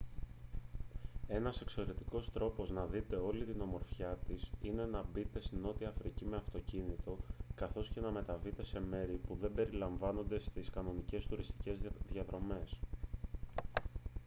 [1.27, 6.25] ένας εξαιρετικός τρόπος να δείτε όλη την ομορφιά της είναι να μπείτε στη νότια αφρική
[6.25, 7.17] με αυτοκίνητο
[7.55, 11.79] καθώς και να μεταβείτε σε μέρη που δεν περιλαμβάνονται στις κανονικές τουριστικές
[12.11, 12.77] διαδρομές